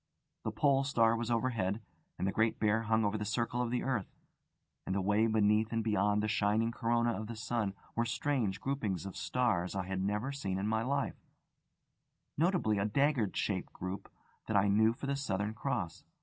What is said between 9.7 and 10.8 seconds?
I had never seen in